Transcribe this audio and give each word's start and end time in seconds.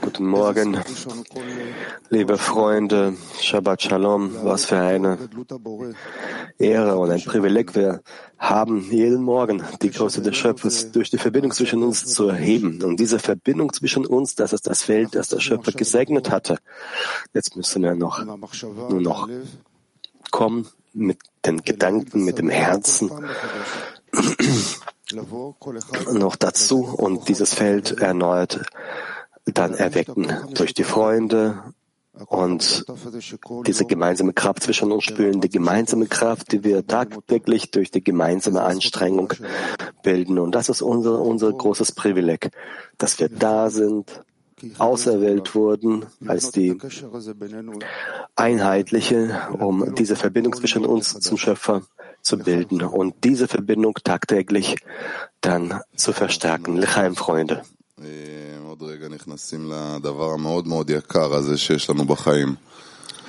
Guten 0.00 0.26
Morgen, 0.26 0.78
liebe 2.08 2.38
Freunde, 2.38 3.14
Shabbat 3.38 3.82
Shalom, 3.82 4.30
was 4.44 4.64
für 4.64 4.78
eine 4.78 5.18
Ehre 6.58 6.96
und 6.96 7.10
ein 7.10 7.20
Privileg 7.20 7.74
wir 7.74 8.00
haben, 8.38 8.90
jeden 8.90 9.22
Morgen 9.22 9.62
die 9.82 9.90
Größe 9.90 10.22
des 10.22 10.38
Schöpfers 10.38 10.90
durch 10.90 11.10
die 11.10 11.18
Verbindung 11.18 11.52
zwischen 11.52 11.82
uns 11.82 12.06
zu 12.06 12.28
erheben. 12.28 12.82
Und 12.82 12.98
diese 12.98 13.18
Verbindung 13.18 13.70
zwischen 13.74 14.06
uns, 14.06 14.36
das 14.36 14.54
ist 14.54 14.66
das 14.66 14.82
Feld, 14.82 15.14
das 15.16 15.28
der 15.28 15.40
Schöpfer 15.40 15.72
gesegnet 15.72 16.30
hatte. 16.30 16.56
Jetzt 17.34 17.56
müssen 17.56 17.82
wir 17.82 17.94
noch, 17.94 18.24
nur 18.24 19.02
noch 19.02 19.28
kommen 20.30 20.66
mit 20.94 21.18
den 21.44 21.60
Gedanken, 21.60 22.24
mit 22.24 22.38
dem 22.38 22.48
Herzen 22.48 23.10
noch 26.12 26.36
dazu 26.36 26.84
und 26.84 27.28
dieses 27.28 27.54
Feld 27.54 27.98
erneut 28.00 28.60
dann 29.46 29.74
erwecken 29.74 30.26
durch 30.54 30.74
die 30.74 30.84
Freunde 30.84 31.62
und 32.26 32.84
diese 33.66 33.84
gemeinsame 33.84 34.32
Kraft 34.32 34.64
zwischen 34.64 34.90
uns 34.90 35.04
spüren, 35.04 35.40
die 35.40 35.48
gemeinsame 35.48 36.06
Kraft, 36.06 36.52
die 36.52 36.64
wir 36.64 36.86
tagtäglich 36.86 37.70
durch 37.70 37.90
die 37.90 38.02
gemeinsame 38.02 38.62
Anstrengung 38.62 39.32
bilden. 40.02 40.38
Und 40.38 40.54
das 40.54 40.68
ist 40.68 40.82
unser, 40.82 41.20
unser 41.20 41.52
großes 41.52 41.92
Privileg, 41.92 42.50
dass 42.98 43.20
wir 43.20 43.28
da 43.28 43.70
sind, 43.70 44.24
auserwählt 44.78 45.54
wurden 45.54 46.06
als 46.26 46.50
die 46.50 46.76
einheitliche, 48.34 49.40
um 49.58 49.94
diese 49.94 50.16
Verbindung 50.16 50.54
zwischen 50.54 50.84
uns 50.84 51.20
zum 51.20 51.36
Schöpfer 51.36 51.82
zu 52.22 52.38
bilden 52.38 52.82
und 52.82 53.14
diese 53.24 53.48
Verbindung 53.48 53.94
tagtäglich 54.04 54.76
dann 55.40 55.80
zu 55.96 56.12
verstärken. 56.12 56.76
Lechaim, 56.76 57.16
Freunde. 57.16 57.62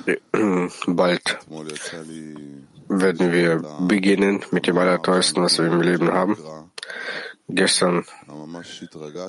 Bald 0.86 1.38
werden 2.88 3.32
wir 3.32 3.62
beginnen 3.86 4.44
mit 4.50 4.66
dem 4.66 4.78
Allerteuersten, 4.78 5.42
was 5.42 5.58
wir 5.58 5.66
im 5.66 5.80
Leben 5.80 6.10
haben. 6.12 6.36
Gestern 7.48 8.04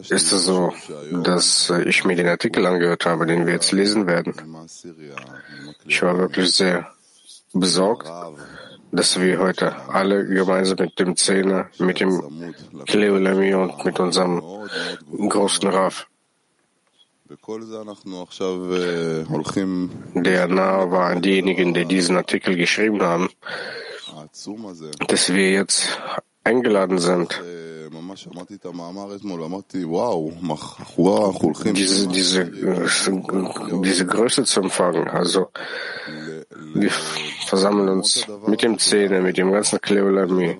ist 0.09 0.31
es 0.31 0.45
so, 0.45 0.73
dass 1.23 1.71
ich 1.85 2.03
mir 2.05 2.15
den 2.15 2.27
Artikel 2.27 2.65
angehört 2.65 3.05
habe, 3.05 3.25
den 3.25 3.45
wir 3.45 3.53
jetzt 3.53 3.71
lesen 3.71 4.05
werden. 4.07 4.33
Ich 5.85 6.01
war 6.01 6.17
wirklich 6.17 6.53
sehr 6.53 6.91
besorgt, 7.53 8.09
dass 8.91 9.19
wir 9.19 9.39
heute 9.39 9.75
alle 9.89 10.25
gemeinsam 10.25 10.77
mit 10.79 10.99
dem 10.99 11.15
Zehner, 11.15 11.69
mit 11.79 11.99
dem 11.99 12.53
Kleolemi 12.85 13.53
und 13.53 13.85
mit 13.85 13.99
unserem 13.99 14.41
großen 15.29 15.69
Raf, 15.69 16.07
der 20.13 20.47
nahe 20.47 20.91
war 20.91 21.09
an 21.11 21.21
diejenigen, 21.21 21.73
die 21.73 21.85
diesen 21.85 22.17
Artikel 22.17 22.55
geschrieben 22.57 23.01
haben, 23.01 23.29
dass 25.07 25.33
wir 25.33 25.51
jetzt 25.51 25.97
eingeladen 26.43 26.99
sind, 26.99 27.41
diese, 31.73 32.07
diese, 32.07 32.51
diese 33.83 34.05
Größe 34.05 34.43
zu 34.43 34.61
empfangen. 34.61 35.07
Also 35.07 35.47
wir 36.81 36.91
versammeln 37.47 37.89
uns 37.89 38.25
mit 38.47 38.61
dem 38.61 38.77
Zähne, 38.79 39.21
mit 39.21 39.37
dem 39.37 39.51
ganzen 39.51 39.79
Kleolami 39.81 40.57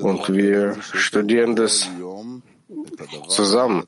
und 0.00 0.28
wir 0.32 0.76
studieren 0.92 1.56
das 1.56 1.88
zusammen. 3.28 3.84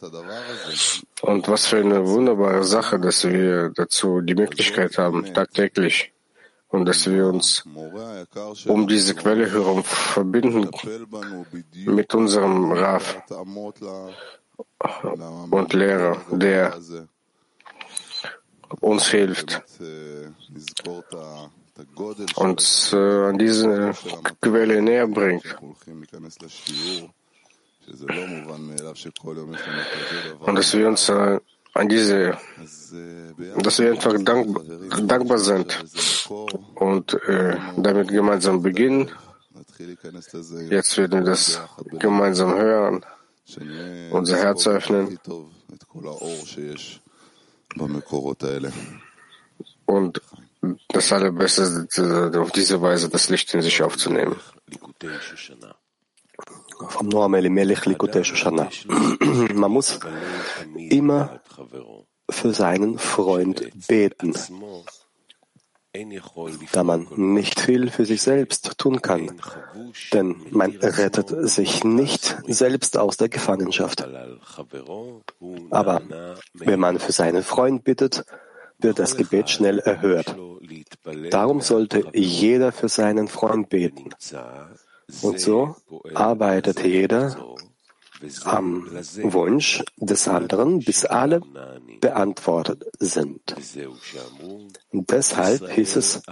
Und 1.23 1.49
was 1.49 1.67
für 1.67 1.79
eine 1.79 2.07
wunderbare 2.07 2.65
Sache, 2.65 2.99
dass 2.99 3.25
wir 3.25 3.71
dazu 3.71 4.21
die 4.21 4.35
Möglichkeit 4.35 4.97
haben, 4.99 5.33
tagtäglich 5.35 6.13
und 6.69 6.87
dass 6.87 7.11
wir 7.11 7.27
uns 7.27 7.65
um 8.67 8.87
diese 8.89 9.15
Quelle 9.15 9.51
herum 9.51 9.83
verbinden 9.85 10.71
mit 11.87 12.15
unserem 12.15 12.73
Raf 12.73 13.23
und 15.51 15.73
Lehrer, 15.73 16.17
der 16.31 16.79
uns 18.81 19.09
hilft, 19.09 19.63
uns 22.37 22.93
äh, 22.93 22.97
an 22.97 23.39
diese 23.39 23.93
Quelle 24.41 24.83
näher 24.83 25.07
bringt. 25.07 25.57
Und 30.41 30.55
dass 30.55 30.75
wir 30.75 30.89
uns 30.89 31.09
äh, 31.09 31.41
an 31.75 31.89
diese, 31.89 32.39
dass 33.59 33.79
wir 33.79 33.93
einfach 33.93 34.15
dankbar, 34.23 34.65
dankbar 35.03 35.39
sind 35.39 35.85
und 36.75 37.15
äh, 37.25 37.57
damit 37.77 38.09
gemeinsam 38.09 38.63
beginnen. 38.63 39.11
Jetzt 40.69 40.99
werden 40.99 41.21
wir 41.21 41.27
das 41.27 41.61
gemeinsam 41.99 42.55
hören, 42.55 43.05
unser 44.11 44.37
Herz 44.37 44.67
öffnen 44.67 45.19
und 49.87 50.23
das 50.89 51.13
Allerbeste 51.13 51.63
ist, 51.63 51.99
auf 52.37 52.51
diese 52.53 52.81
Weise 52.83 53.09
das 53.09 53.29
Licht 53.29 53.53
in 53.55 53.63
sich 53.63 53.83
aufzunehmen. 53.83 54.37
Vom 56.89 57.09
Noam 57.09 57.35
Elimelech 57.35 57.85
Likutei 57.87 58.25
Shoshana. 58.25 58.69
Man 59.55 59.71
muss 59.71 59.99
immer 60.77 61.41
für 62.31 62.53
seinen 62.53 62.99
Freund 62.99 63.87
beten, 63.87 64.35
da 66.73 66.85
man 66.85 67.07
nicht 67.17 67.59
viel 67.59 67.91
für 67.91 68.05
sich 68.07 68.23
selbst 68.23 68.79
tun 68.79 69.03
kann, 69.03 69.41
denn 70.13 70.37
man 70.51 70.77
rettet 70.77 71.29
sich 71.49 71.83
nicht 71.83 72.37
selbst 72.47 72.97
aus 72.97 73.17
der 73.17 73.29
Gefangenschaft. 73.29 74.07
Aber 75.71 76.03
wenn 76.55 76.81
man 76.81 76.99
für 77.01 77.13
seinen 77.13 77.43
Freund 77.43 77.83
bittet, 77.83 78.25
wird 78.79 78.99
das 79.01 79.17
Gebet 79.17 79.51
schnell 79.51 79.81
erhört. 79.81 80.37
Darum 81.31 81.61
sollte 81.61 82.05
jeder 82.15 82.71
für 82.71 82.89
seinen 82.89 83.27
Freund 83.27 83.69
beten. 83.69 84.11
Und 85.23 85.41
so 85.41 85.75
arbeitet 86.15 86.85
jeder 86.85 87.37
am 88.45 88.87
Wunsch 89.23 89.83
des 89.97 90.29
anderen, 90.29 90.81
bis 90.81 91.05
alle 91.05 91.41
beantwortet 92.01 92.85
sind. 92.99 93.41
Deshalb 94.93 95.71
hieß 95.71 95.97
es, 95.97 96.23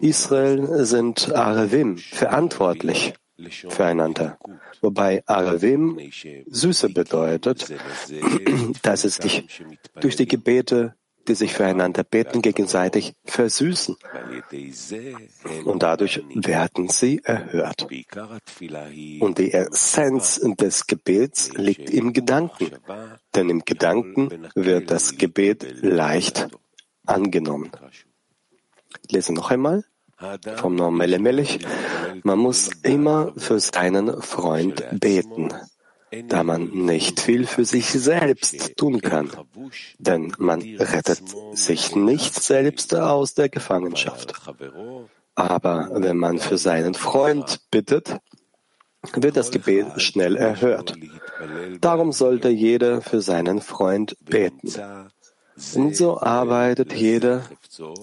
Israel 0.00 0.84
sind 0.84 1.34
Arevim, 1.34 1.98
verantwortlich 1.98 3.14
füreinander. 3.68 4.38
Wobei 4.80 5.22
Arevim 5.26 5.98
Süße 6.46 6.90
bedeutet, 6.90 7.72
dass 8.82 9.04
es 9.04 9.16
sich 9.16 9.62
durch 10.00 10.16
die 10.16 10.26
Gebete 10.26 10.94
die 11.28 11.34
sich 11.34 11.52
füreinander 11.52 12.02
beten, 12.02 12.42
gegenseitig 12.42 13.14
versüßen. 13.24 13.96
Und 15.64 15.82
dadurch 15.82 16.22
werden 16.34 16.88
sie 16.88 17.20
erhört. 17.24 17.86
Und 19.20 19.38
die 19.38 19.52
Essenz 19.52 20.40
des 20.58 20.86
Gebets 20.86 21.52
liegt 21.54 21.90
im 21.90 22.12
Gedanken, 22.12 22.70
denn 23.34 23.50
im 23.50 23.64
Gedanken 23.64 24.48
wird 24.54 24.90
das 24.90 25.16
Gebet 25.16 25.82
leicht 25.82 26.48
angenommen. 27.06 27.70
Ich 29.06 29.12
lese 29.12 29.32
noch 29.32 29.50
einmal 29.50 29.84
vom 30.56 30.74
Normelle 30.74 31.18
Melech. 31.18 31.60
Man 32.22 32.38
muss 32.38 32.68
immer 32.82 33.32
für 33.36 33.60
seinen 33.60 34.20
Freund 34.20 34.84
beten 34.92 35.50
da 36.28 36.42
man 36.42 36.70
nicht 36.70 37.20
viel 37.20 37.46
für 37.46 37.64
sich 37.64 37.86
selbst 37.90 38.76
tun 38.76 39.00
kann, 39.00 39.30
denn 39.98 40.32
man 40.38 40.60
rettet 40.60 41.22
sich 41.54 41.94
nicht 41.94 42.34
selbst 42.34 42.94
aus 42.94 43.34
der 43.34 43.48
Gefangenschaft. 43.48 44.34
Aber 45.34 45.90
wenn 45.94 46.16
man 46.16 46.38
für 46.38 46.58
seinen 46.58 46.94
Freund 46.94 47.60
bittet, 47.70 48.18
wird 49.14 49.36
das 49.36 49.50
Gebet 49.50 49.86
schnell 50.02 50.36
erhört. 50.36 50.94
Darum 51.80 52.12
sollte 52.12 52.48
jeder 52.48 53.00
für 53.00 53.22
seinen 53.22 53.60
Freund 53.60 54.16
beten. 54.20 54.72
Und 55.74 55.96
so 55.96 56.20
arbeitet 56.20 56.92
jeder 56.92 57.44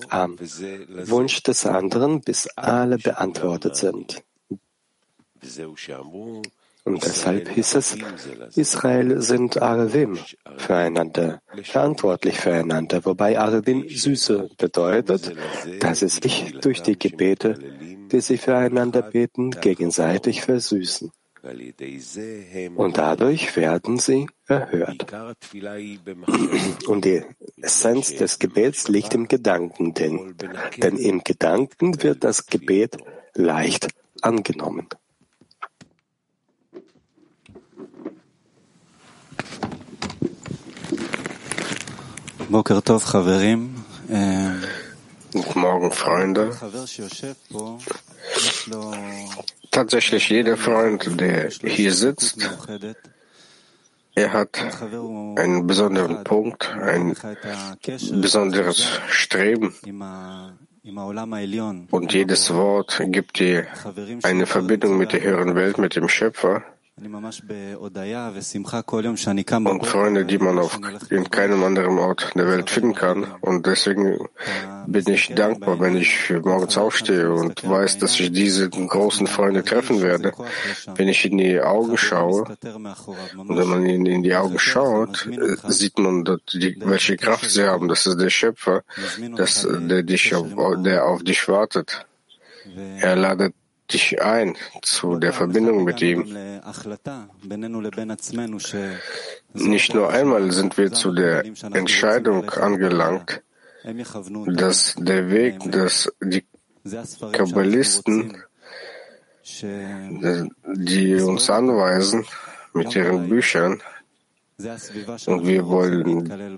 am 0.10 0.38
Wunsch 0.40 1.44
des 1.44 1.66
anderen, 1.66 2.22
bis 2.22 2.48
alle 2.56 2.98
beantwortet 2.98 3.76
sind. 3.76 4.24
Und 6.88 7.04
deshalb 7.04 7.50
hieß 7.50 7.76
es, 7.76 7.98
Israel 8.56 9.22
sind 9.22 9.62
Arevim 9.62 10.18
füreinander, 10.56 11.42
verantwortlich 11.64 12.40
füreinander, 12.40 13.04
wobei 13.04 13.38
Arevim 13.38 13.90
Süße 13.90 14.50
bedeutet, 14.58 15.36
dass 15.82 16.00
sie 16.00 16.08
sich 16.08 16.56
durch 16.62 16.82
die 16.82 16.98
Gebete, 16.98 17.60
die 18.10 18.22
sie 18.22 18.38
füreinander 18.38 19.02
beten, 19.02 19.52
gegenseitig 19.52 20.44
versüßen. 20.44 21.12
Und 22.76 22.98
dadurch 22.98 23.58
werden 23.58 24.00
sie 24.00 24.28
erhört. 24.48 25.14
Und 26.88 27.04
die 27.04 27.22
Essenz 27.62 28.16
des 28.16 28.40
Gebets 28.40 28.88
liegt 28.88 29.14
im 29.14 29.28
Gedanken, 29.28 29.94
denn, 29.94 30.36
denn 30.78 30.96
im 30.96 31.22
Gedanken 31.26 32.02
wird 32.02 32.24
das 32.24 32.46
Gebet 32.46 32.96
leicht 33.34 33.90
angenommen. 34.22 34.88
Guten 45.34 45.60
Morgen, 45.60 45.92
Freunde. 45.92 46.52
Tatsächlich 49.72 50.30
jeder 50.30 50.56
Freund, 50.56 51.20
der 51.20 51.50
hier 51.50 51.94
sitzt, 51.94 52.50
er 54.16 54.34
hat 54.34 54.58
einen 55.36 55.68
besonderen 55.68 56.24
Punkt, 56.24 56.70
ein 56.82 57.16
besonderes 58.12 58.88
Streben. 59.10 59.76
Und 61.92 62.14
jedes 62.14 62.54
Wort 62.54 63.02
gibt 63.08 63.40
dir 63.40 63.68
eine 64.24 64.46
Verbindung 64.46 64.98
mit 64.98 65.12
der 65.12 65.22
höheren 65.22 65.54
Welt, 65.56 65.78
mit 65.78 65.98
dem 65.98 66.08
Schöpfer. 66.08 66.64
Und 69.68 69.86
Freunde, 69.86 70.26
die 70.26 70.40
man 70.40 70.58
auf, 70.58 70.80
in 71.12 71.30
keinem 71.30 71.64
anderen 71.64 72.00
Ort 72.00 72.32
der 72.34 72.48
Welt 72.48 72.72
finden 72.72 72.96
kann. 72.96 73.24
Und 73.42 73.68
deswegen 73.68 74.28
bin 74.88 75.08
ich 75.08 75.36
dankbar, 75.36 75.80
wenn 75.80 75.96
ich 75.96 76.34
morgens 76.44 76.76
aufstehe 76.76 77.32
und 77.32 77.70
weiß, 77.70 78.00
dass 78.00 78.20
ich 78.20 78.32
diese 78.32 78.68
großen 78.72 79.28
Freunde 79.28 79.64
treffen 79.64 80.02
werde. 80.02 80.34
Wenn 80.96 81.08
ich 81.08 81.24
in 81.24 81.38
die 81.38 81.62
Augen 81.62 81.98
schaue, 81.98 82.46
und 83.38 83.58
wenn 83.58 83.68
man 83.68 83.86
ihnen 83.86 84.08
in 84.08 84.24
die 84.24 84.34
Augen 84.34 84.58
schaut, 84.58 85.30
sieht 85.68 86.00
man 86.00 86.24
dort, 86.24 86.52
die, 86.52 86.78
welche 86.84 87.16
Kraft 87.16 87.48
sie 87.48 87.66
haben. 87.66 87.90
Das 87.90 88.08
ist 88.08 88.20
der 88.20 88.32
Schöpfer, 88.32 88.82
das, 89.36 89.68
der, 89.70 90.02
dich 90.02 90.34
auf, 90.34 90.48
der 90.84 91.06
auf 91.06 91.24
dich 91.24 91.48
wartet. 91.48 92.08
Er 93.00 93.16
ladet 93.16 93.54
dich 93.92 94.22
ein 94.22 94.56
zu 94.82 95.18
der 95.18 95.34
Verbindung 95.34 95.84
mit 95.84 96.02
ihm. 96.02 96.36
Nicht 99.54 99.94
nur 99.94 100.10
einmal 100.10 100.52
sind 100.52 100.78
wir 100.78 100.92
zu 100.92 101.12
der 101.14 101.46
Entscheidung 101.74 102.50
angelangt, 102.50 103.42
dass 104.48 104.96
der 104.98 105.30
Weg, 105.30 105.72
dass 105.72 106.12
die 106.22 106.46
Kabbalisten, 107.32 108.44
die 110.74 111.16
uns 111.16 111.50
anweisen 111.50 112.26
mit 112.74 112.96
ihren 112.96 113.30
Büchern, 113.30 113.82
und 115.28 115.46
wir 115.46 115.68
wollen 115.68 116.58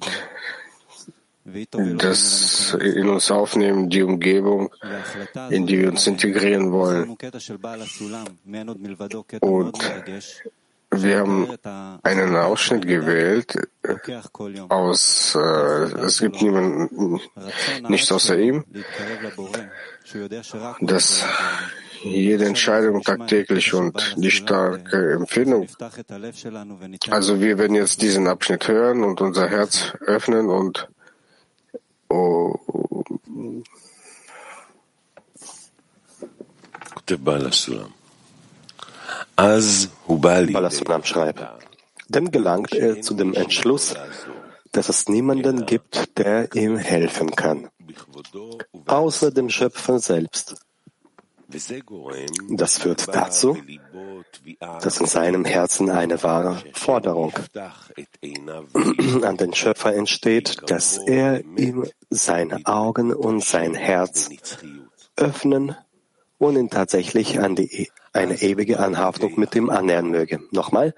das 1.98 2.78
in 2.80 3.10
uns 3.10 3.31
aufnehmen, 3.31 3.90
die 3.90 4.04
Umgebung, 4.04 4.74
in 5.50 5.66
die 5.66 5.80
wir 5.80 5.90
uns 5.90 6.07
integrieren 6.07 6.72
wollen. 6.72 7.16
Und 9.42 9.78
wir 10.92 11.19
haben 11.19 11.48
einen 12.04 12.36
Ausschnitt 12.36 12.88
gewählt 12.88 13.56
aus, 14.69 15.36
äh, 15.36 15.40
es 15.40 16.19
gibt 16.19 16.42
niemanden, 16.42 17.19
nichts 17.88 18.12
außer 18.12 18.38
ihm, 18.40 18.66
dass 20.81 21.25
jede 22.02 22.45
Entscheidung 22.45 23.02
tagtäglich 23.04 23.74
und 23.74 24.16
die 24.18 24.31
starke 24.31 25.12
Empfindung. 25.12 25.68
Also 27.10 27.40
wir 27.40 27.57
werden 27.57 27.75
jetzt 27.75 28.02
diesen 28.02 28.28
Abschnitt 28.28 28.68
hören 28.68 29.04
und 29.04 29.22
unser 29.22 29.48
Herz 29.48 29.94
öffnen 30.02 30.50
und 30.50 30.88
Balasulam 40.54 41.04
schreibt, 41.06 41.40
dann. 42.10 42.31
Gelangt 42.31 42.74
er 42.74 43.02
zu 43.02 43.14
dem 43.14 43.33
Entschluss, 43.33 43.95
dass 44.72 44.90
es 44.90 45.07
niemanden 45.07 45.66
gibt, 45.66 46.18
der 46.18 46.54
ihm 46.56 46.78
helfen 46.78 47.31
kann, 47.31 47.69
außer 48.86 49.31
dem 49.31 49.50
Schöpfer 49.50 50.00
selbst. 50.00 50.56
Das 52.50 52.78
führt 52.78 53.08
dazu, 53.14 53.58
dass 54.82 55.00
in 55.00 55.08
seinem 55.08 55.46
Herzen 55.46 55.90
eine 55.90 56.22
wahre 56.22 56.62
Forderung 56.74 57.34
an 59.24 59.38
den 59.38 59.54
Schöpfer 59.54 59.96
entsteht, 59.96 60.58
dass 60.68 60.98
er 60.98 61.44
ihm 61.58 61.88
seine 62.10 62.66
Augen 62.66 63.14
und 63.14 63.44
sein 63.44 63.74
Herz 63.74 64.30
öffnen 65.16 65.76
und 66.38 66.56
ihn 66.56 66.70
tatsächlich 66.70 67.40
an 67.40 67.56
die, 67.56 67.90
eine 68.14 68.42
ewige 68.42 68.80
Anhaftung 68.80 69.40
mit 69.40 69.56
ihm 69.56 69.70
annähern 69.70 70.10
möge. 70.10 70.40
Nochmal, 70.52 70.94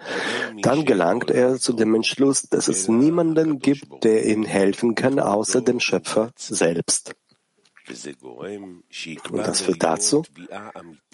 dann 0.62 0.86
gelangt 0.86 1.32
er 1.32 1.60
zu 1.60 1.74
dem 1.74 1.96
Entschluss, 1.96 2.44
dass 2.44 2.68
es 2.68 2.88
niemanden 2.88 3.60
gibt, 3.60 4.04
der 4.04 4.26
ihm 4.26 4.44
helfen 4.44 4.96
kann, 4.96 5.20
außer 5.20 5.62
dem 5.62 5.80
Schöpfer 5.80 6.32
selbst. 6.36 7.16
Und 9.30 9.38
das 9.38 9.62
führt 9.62 9.84
dazu, 9.84 10.24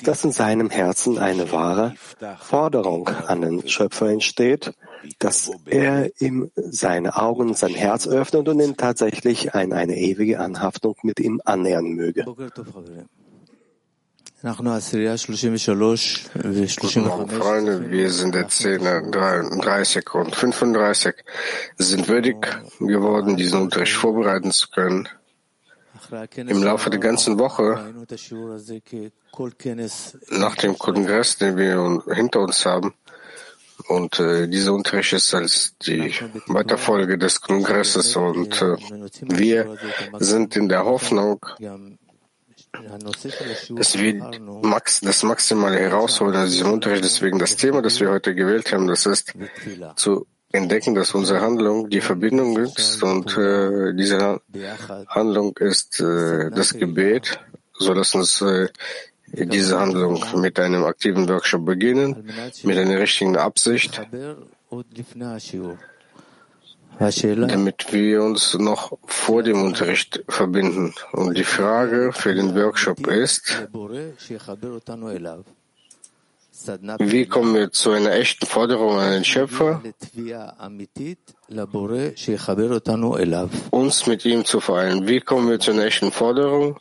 dass 0.04 0.24
in 0.24 0.32
seinem 0.32 0.70
Herzen 0.70 1.18
eine 1.18 1.52
wahre 1.52 1.96
Forderung 2.40 3.10
an 3.10 3.42
den 3.42 3.68
Schöpfer 3.68 4.10
entsteht, 4.10 4.74
dass 5.20 5.52
er 5.66 6.10
ihm 6.22 6.52
seine 6.56 7.18
Augen, 7.18 7.54
sein 7.54 7.74
Herz 7.74 8.08
öffnet 8.08 8.48
und 8.48 8.60
ihn 8.60 8.78
tatsächlich 8.78 9.54
an 9.56 9.74
eine 9.74 9.98
ewige 9.98 10.40
Anhaftung 10.40 10.96
mit 11.04 11.20
ihm 11.20 11.42
annähern 11.46 11.94
möge. 11.94 12.26
Guten 16.80 17.06
Morgen, 17.06 17.30
Freunde. 17.30 17.90
Wir 17.90 18.12
sind 18.12 18.36
der 18.36 18.48
10, 18.48 18.82
30 19.12 20.14
und 20.14 20.36
35 20.36 21.16
sind 21.78 22.08
würdig 22.08 22.48
geworden, 22.80 23.36
diesen 23.36 23.62
Unterricht 23.62 23.94
vorbereiten 23.94 24.52
zu 24.52 24.70
können. 24.70 25.10
Im 26.36 26.64
Laufe 26.64 26.90
der 26.90 27.00
ganzen 27.00 27.40
Woche, 27.40 27.94
nach 30.30 30.56
dem 30.56 30.78
Kongress, 30.78 31.38
den 31.38 31.58
wir 31.58 32.04
hinter 32.14 32.42
uns 32.42 32.66
haben, 32.66 32.94
und 33.88 34.20
äh, 34.20 34.48
dieser 34.48 34.74
Unterricht 34.74 35.14
ist 35.14 35.34
als 35.34 35.76
die 35.86 36.14
Weiterfolge 36.48 37.18
des 37.18 37.40
Kongresses 37.42 38.16
und 38.16 38.62
äh, 38.62 38.76
wir 39.22 39.78
sind 40.20 40.56
in 40.56 40.68
der 40.68 40.84
Hoffnung, 40.84 41.46
dass 43.70 43.98
wir 43.98 44.14
Max, 44.62 45.00
das 45.02 45.24
Maximale 45.24 45.80
herausholen 45.80 46.36
aus 46.36 46.50
diesem 46.50 46.72
Unterricht. 46.72 47.04
Deswegen 47.04 47.40
das 47.40 47.56
Thema, 47.56 47.82
das 47.82 48.00
wir 48.00 48.10
heute 48.10 48.36
gewählt 48.36 48.74
haben, 48.74 48.88
das 48.88 49.06
ist 49.06 49.34
zu 49.96 50.28
entdecken, 50.58 50.96
dass 50.96 51.14
unsere 51.14 51.42
Handlung 51.42 51.90
die 51.90 52.02
Verbindung 52.02 52.58
ist 52.58 53.02
und 53.02 53.38
äh, 53.38 53.94
diese 53.94 54.42
Handlung 55.08 55.56
ist 55.58 56.00
äh, 56.00 56.52
das 56.52 56.74
Gebet. 56.74 57.40
So 57.74 57.94
lass 57.94 58.16
uns 58.16 58.42
äh, 58.42 58.68
diese 59.28 59.80
Handlung 59.80 60.24
mit 60.36 60.60
einem 60.60 60.84
aktiven 60.84 61.28
Workshop 61.30 61.66
beginnen, 61.66 62.30
mit 62.64 62.78
einer 62.78 63.00
richtigen 63.00 63.38
Absicht, 63.38 64.02
damit 67.00 67.94
wir 67.94 68.24
uns 68.24 68.54
noch 68.56 68.98
vor 69.06 69.44
dem 69.44 69.62
Unterricht 69.62 70.24
verbinden. 70.28 70.94
Und 71.12 71.38
die 71.38 71.44
Frage 71.44 72.12
für 72.14 72.34
den 72.34 72.56
Workshop 72.56 73.06
ist, 73.08 73.68
wie 77.00 77.26
kommen 77.26 77.54
wir 77.54 77.72
zu 77.72 77.92
einer 77.92 78.14
echten 78.14 78.46
Forderung 78.46 78.98
an 78.98 79.12
den 79.12 79.24
Schöpfer, 79.24 79.82
uns 83.72 84.08
mit 84.08 84.26
ihm 84.26 84.46
zu 84.46 84.60
vereinen? 84.60 85.08
Wie 85.08 85.20
kommen 85.20 85.50
wir 85.50 85.60
zu 85.60 85.72
einer 85.72 85.86
echten 85.86 86.12
Forderung, 86.12 86.78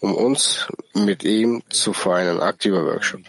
um 0.00 0.14
uns 0.14 0.68
mit 0.94 1.24
ihm 1.24 1.62
zu 1.68 1.92
vereinen? 1.92 2.40
Aktiver 2.40 2.84
Workshop. 2.84 3.20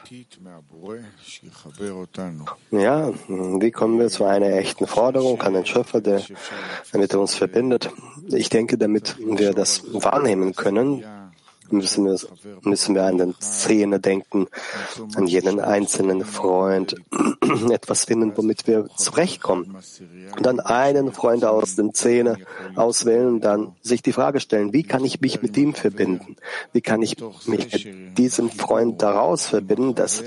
Ja, 2.72 3.12
wie 3.27 3.72
kommen 3.72 4.00
wir 4.00 4.08
zu 4.10 4.25
einer 4.25 4.53
echten 4.53 4.88
Forderung 4.88 5.41
an 5.41 5.53
den 5.53 5.65
Schöpfer, 5.65 6.01
der, 6.01 6.22
er 6.93 7.20
uns 7.20 7.36
verbindet? 7.36 7.89
Ich 8.29 8.50
denke, 8.50 8.77
damit 8.77 9.17
wir 9.20 9.53
das 9.53 9.84
wahrnehmen 9.93 10.55
können, 10.55 11.03
müssen 11.72 12.06
wir, 12.06 12.18
müssen 12.63 12.96
wir 12.96 13.04
an 13.04 13.18
den 13.18 13.36
Zähne 13.40 14.00
denken, 14.00 14.48
an 15.16 15.28
jeden 15.28 15.60
einzelnen 15.60 16.25
Freund, 16.25 16.96
etwas 17.72 18.06
finden, 18.06 18.34
womit 18.36 18.68
wir 18.68 18.88
zurechtkommen. 18.96 19.78
Und 20.36 20.46
dann 20.46 20.60
einen 20.60 21.12
Freund 21.13 21.46
aus 21.46 21.75
den 21.75 21.94
Zähne 21.94 22.38
auswählen, 22.75 23.42
dann 23.42 23.75
sich 23.82 24.01
die 24.01 24.13
Frage 24.13 24.40
stellen, 24.40 24.74
wie 24.74 24.84
kann 24.84 25.04
ich 25.04 25.22
mich 25.22 25.42
mit 25.42 25.58
ihm 25.58 25.74
verbinden? 25.74 26.36
Wie 26.74 26.82
kann 26.82 27.01
ich 27.01 27.18
mich 27.46 27.86
mit 27.86 28.18
diesem 28.18 28.50
Freund 28.50 29.01
daraus 29.01 29.48
verbinden, 29.48 29.96
dass 29.96 30.24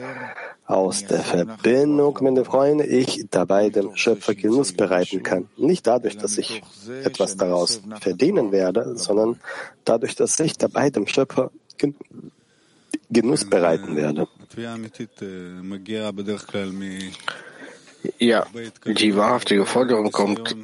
aus 0.66 1.04
der 1.04 1.20
Verbindung 1.20 2.18
mit 2.22 2.36
den 2.36 2.44
Freunden 2.44 2.86
ich 2.88 3.26
dabei 3.30 3.68
dem 3.68 3.96
Schöpfer 3.96 4.34
Genuss 4.34 4.72
bereiten 4.72 5.22
kann. 5.22 5.48
Nicht 5.56 5.86
dadurch, 5.86 6.16
dass 6.16 6.38
ich 6.38 6.62
etwas 7.02 7.36
daraus 7.36 7.82
verdienen 8.00 8.50
werde, 8.50 8.96
sondern 8.96 9.38
dadurch, 9.84 10.14
dass 10.14 10.40
ich 10.40 10.56
dabei 10.56 10.90
dem 10.90 11.06
Schöpfer 11.06 11.50
Genuss 13.10 13.44
bereiten 13.44 13.96
werde. 13.96 14.26
Ja, 18.18 18.46
die 18.86 19.16
wahrhaftige 19.16 19.66
Forderung 19.66 20.10
kommt 20.10 20.56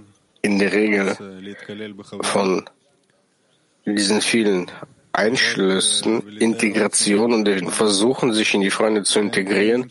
in 0.43 0.59
der 0.59 0.73
Regel 0.73 1.17
von 2.23 2.65
diesen 3.85 4.21
vielen 4.21 4.71
Einschlüssen, 5.13 6.39
Integration 6.39 7.33
und 7.33 7.71
Versuchen, 7.71 8.33
sich 8.33 8.55
in 8.55 8.61
die 8.61 8.71
Freunde 8.71 9.03
zu 9.03 9.19
integrieren, 9.19 9.91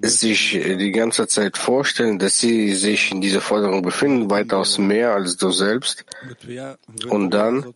sich 0.00 0.50
die 0.52 0.92
ganze 0.92 1.26
Zeit 1.26 1.56
vorstellen, 1.56 2.18
dass 2.18 2.38
sie 2.38 2.74
sich 2.74 3.10
in 3.10 3.20
dieser 3.20 3.40
Forderung 3.40 3.82
befinden, 3.82 4.30
weitaus 4.30 4.78
mehr 4.78 5.12
als 5.14 5.36
du 5.36 5.50
selbst. 5.50 6.04
Und 7.08 7.30
dann 7.30 7.74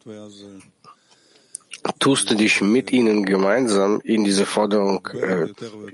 tust 1.99 2.31
du 2.31 2.35
dich 2.35 2.61
mit 2.61 2.93
ihnen 2.93 3.25
gemeinsam 3.25 4.01
in 4.03 4.25
diese 4.25 4.47
Forderung 4.47 5.07
äh, 5.09 5.49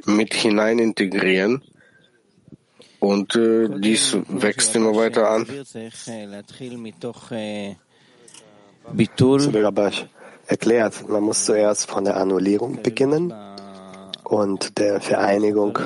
mit 0.06 0.34
hinein 0.34 0.78
integrieren. 0.78 1.62
Und 3.00 3.34
äh, 3.34 3.68
dies 3.68 4.16
wächst 4.28 4.76
immer 4.76 4.94
weiter 4.94 5.28
an. 5.30 5.46
Rabash 9.64 10.06
erklärt, 10.46 11.08
man 11.08 11.22
muss 11.22 11.44
zuerst 11.44 11.90
von 11.90 12.04
der 12.04 12.16
Annullierung 12.16 12.82
beginnen 12.82 13.32
und 14.24 14.78
der 14.78 15.00
Vereinigung 15.00 15.78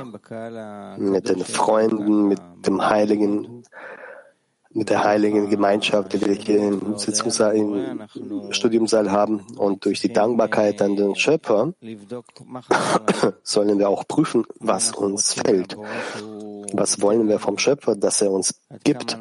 mit 0.98 1.28
den 1.28 1.44
Freunden, 1.44 2.28
mit 2.28 2.40
dem 2.66 2.88
Heiligen, 2.88 3.62
mit 4.70 4.90
der 4.90 5.04
heiligen 5.04 5.48
Gemeinschaft, 5.50 6.12
die 6.12 6.20
wir 6.20 6.34
hier 6.34 6.58
im 6.58 6.98
Sitzungssaal, 6.98 7.56
im 7.56 8.06
Studiumsaal 8.50 9.10
haben 9.10 9.44
und 9.56 9.84
durch 9.84 10.00
die 10.00 10.12
Dankbarkeit 10.12 10.82
an 10.82 10.96
den 10.96 11.14
Schöpfer 11.14 11.72
sollen 13.42 13.78
wir 13.78 13.88
auch 13.88 14.06
prüfen, 14.06 14.44
was 14.60 14.92
uns 14.92 15.34
fällt. 15.34 15.76
Was 16.72 17.00
wollen 17.00 17.28
wir 17.28 17.38
vom 17.38 17.58
Schöpfer, 17.58 17.96
dass 17.96 18.20
er 18.20 18.30
uns 18.30 18.60
gibt? 18.84 19.18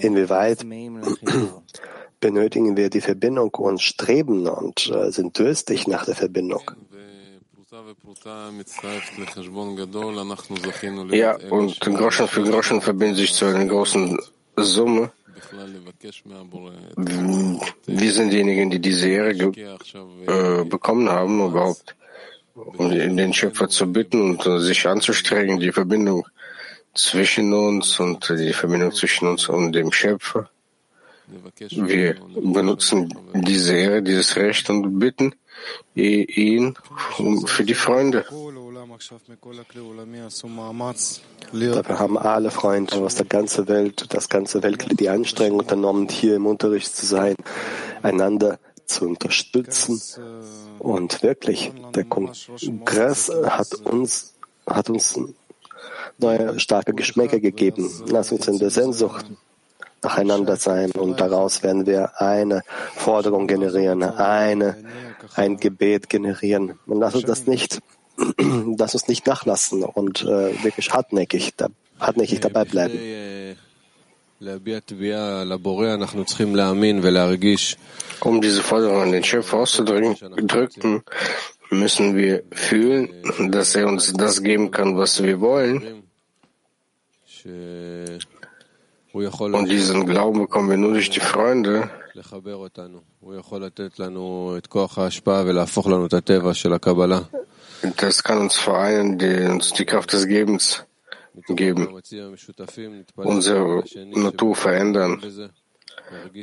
Inwieweit 0.00 0.66
benötigen 2.20 2.76
wir 2.76 2.90
die 2.90 3.00
Verbindung 3.00 3.50
und 3.54 3.80
streben 3.80 4.46
und 4.48 4.90
äh, 4.90 5.10
sind 5.10 5.38
durstig 5.38 5.86
nach 5.86 6.04
der 6.04 6.14
Verbindung? 6.14 6.70
Ja, 11.12 11.38
und 11.50 11.80
Groschen 11.80 12.28
für 12.28 12.42
Groschen 12.42 12.80
verbinden 12.80 13.14
sich 13.16 13.32
zu 13.32 13.44
einer 13.46 13.64
großen 13.66 14.18
Summe. 14.56 15.12
Wir 17.86 18.12
sind 18.12 18.30
diejenigen, 18.30 18.70
die 18.70 18.80
diese 18.80 19.08
Ehre 19.08 19.30
äh, 19.32 20.64
bekommen 20.64 21.08
haben, 21.08 21.46
überhaupt 21.46 21.96
um 22.54 22.90
den 22.90 23.32
Schöpfer 23.32 23.68
zu 23.68 23.90
bitten 23.92 24.30
und 24.30 24.46
uh, 24.46 24.58
sich 24.58 24.86
anzustrengen, 24.86 25.60
die 25.60 25.72
Verbindung 25.72 26.26
zwischen 26.94 27.52
uns 27.52 28.00
und 28.00 28.28
die 28.28 28.52
Verbindung 28.52 28.92
zwischen 28.92 29.28
uns 29.28 29.48
und 29.48 29.72
dem 29.72 29.92
Schöpfer. 29.92 30.50
Wir 31.70 32.16
benutzen 32.34 33.14
diese 33.34 33.76
Ehre, 33.76 34.02
dieses 34.02 34.36
Recht 34.36 34.68
und 34.68 34.98
bitten 34.98 35.34
ihn 35.94 36.74
für 37.46 37.64
die 37.64 37.74
Freunde. 37.74 38.24
Dafür 41.52 41.98
haben 41.98 42.18
alle 42.18 42.50
Freunde 42.50 42.96
aus 42.96 43.14
der 43.14 43.26
ganzen 43.26 43.68
Welt, 43.68 44.12
das 44.12 44.28
ganze 44.28 44.62
Weltkrieg 44.62 44.98
die 44.98 45.08
Anstrengung 45.08 45.60
unternommen, 45.60 46.08
hier 46.08 46.36
im 46.36 46.46
Unterricht 46.46 46.94
zu 46.94 47.06
sein, 47.06 47.36
einander 48.02 48.58
zu 48.86 49.06
unterstützen. 49.06 50.00
Und 50.78 51.22
wirklich, 51.22 51.72
der 51.94 52.04
Kongress 52.04 53.30
hat 53.46 53.74
uns, 53.84 54.34
hat 54.66 54.90
uns 54.90 55.18
neue 56.20 56.58
starke 56.60 56.94
Geschmäcker 56.94 57.40
gegeben. 57.40 57.90
Lass 58.08 58.32
uns 58.32 58.48
in 58.48 58.58
der 58.58 58.70
Sehnsucht 58.70 59.26
nacheinander 60.02 60.56
sein 60.56 60.90
und 60.92 61.20
daraus 61.20 61.62
werden 61.62 61.86
wir 61.86 62.20
eine 62.20 62.62
Forderung 62.94 63.46
generieren, 63.46 64.02
eine, 64.02 64.76
ein 65.34 65.58
Gebet 65.58 66.08
generieren. 66.08 66.78
Und 66.86 67.00
lass 67.00 67.14
uns 67.14 67.24
das 67.24 67.46
nicht, 67.46 67.80
lass 68.78 68.94
uns 68.94 69.08
nicht 69.08 69.26
nachlassen 69.26 69.82
und 69.82 70.22
äh, 70.22 70.64
wirklich 70.64 70.92
hartnäckig, 70.92 71.54
da, 71.56 71.68
hartnäckig 71.98 72.40
dabei 72.40 72.64
bleiben. 72.64 72.98
Um 78.22 78.40
diese 78.40 78.62
Forderung 78.62 79.02
an 79.02 79.12
den 79.12 79.22
Schöpfer 79.22 79.58
auszudrücken, 79.58 81.02
müssen 81.70 82.16
wir 82.16 82.42
fühlen, 82.50 83.10
dass 83.50 83.74
er 83.74 83.86
uns 83.86 84.12
das 84.14 84.42
geben 84.42 84.70
kann, 84.70 84.96
was 84.96 85.22
wir 85.22 85.40
wollen. 85.40 85.99
Und 89.12 89.68
diesen 89.68 90.06
Glauben 90.06 90.40
bekommen 90.40 90.70
wir 90.70 90.76
nur 90.76 90.92
durch 90.92 91.10
die 91.10 91.20
Freunde. 91.20 91.90
Das 97.96 98.22
kann 98.22 98.38
uns 98.38 98.56
vereinen, 98.56 99.18
die 99.18 99.46
uns 99.46 99.72
die 99.72 99.84
Kraft 99.84 100.12
des 100.12 100.26
Gebens 100.26 100.84
geben, 101.48 101.88
unsere 103.16 103.84
Natur 104.06 104.54
verändern. 104.54 105.22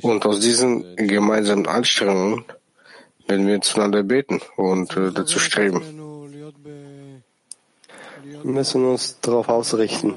Und 0.01 0.25
aus 0.25 0.39
diesen 0.39 0.95
gemeinsamen 0.95 1.67
Anstrengungen 1.67 2.45
werden 3.27 3.47
wir 3.47 3.61
zueinander 3.61 4.03
beten 4.03 4.41
und 4.55 4.95
äh, 4.95 5.11
dazu 5.11 5.39
streben. 5.39 5.81
Wir 8.43 8.51
müssen 8.51 8.85
uns 8.85 9.19
darauf 9.21 9.49
ausrichten, 9.49 10.15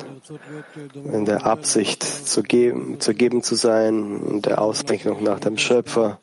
in 0.95 1.25
der 1.25 1.47
Absicht 1.47 2.03
zu 2.03 2.43
geben, 2.43 3.01
zu 3.01 3.15
geben 3.15 3.43
zu 3.43 3.55
sein, 3.55 4.21
in 4.29 4.43
der 4.43 4.61
Ausrichtung 4.61 5.23
nach 5.23 5.41
dem 5.41 5.59
Schöpfer, 5.59 6.21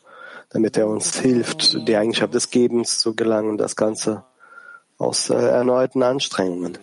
damit 0.50 0.78
er 0.78 0.88
uns 0.88 1.20
hilft, 1.20 1.88
die 1.88 1.96
Eigenschaft 1.96 2.34
des 2.34 2.50
Gebens 2.50 3.00
zu 3.00 3.16
gelangen, 3.16 3.58
das 3.58 3.76
Ganze 3.76 4.24
aus 4.98 5.30
äh, 5.30 5.36
erneuten 5.36 6.04
Anstrengungen. 6.04 6.78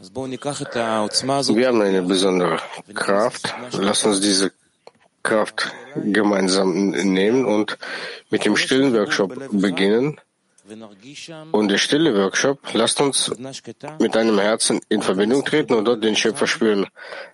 Wir 0.00 1.68
haben 1.68 1.82
eine 1.82 2.02
besondere 2.02 2.58
Kraft. 2.94 3.54
Lass 3.72 4.04
uns 4.04 4.20
diese 4.20 4.52
Kraft 5.22 5.72
gemeinsam 5.94 6.90
nehmen 6.90 7.44
und 7.44 7.78
mit 8.30 8.44
dem 8.44 8.56
stillen 8.56 8.94
Workshop 8.94 9.34
beginnen. 9.50 10.20
Und 11.52 11.68
der 11.68 11.78
stille 11.78 12.14
Workshop, 12.14 12.58
lasst 12.74 13.00
uns 13.00 13.32
mit 13.98 14.16
einem 14.16 14.38
Herzen 14.38 14.80
in 14.88 15.02
Verbindung 15.02 15.44
treten 15.44 15.74
und 15.74 15.84
dort 15.84 16.04
den 16.04 16.16
Schöpfer 16.16 16.46
spüren. 16.46 16.86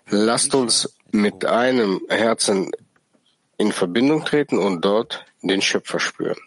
Lasst 0.08 0.54
uns 0.54 0.96
mit 1.10 1.44
einem 1.44 2.00
Herzen 2.08 2.70
in 3.58 3.72
Verbindung 3.72 4.24
treten 4.24 4.58
und 4.58 4.84
dort 4.84 5.24
den 5.42 5.62
Schöpfer 5.62 5.98
spüren. 5.98 6.38